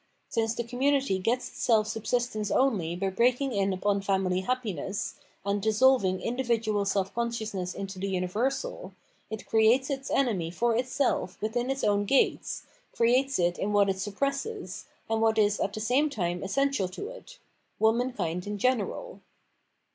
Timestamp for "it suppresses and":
13.89-15.21